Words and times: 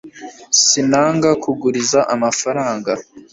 sinanga 0.67 1.29
kuguriza 1.43 1.99
amafaranga 2.13 2.91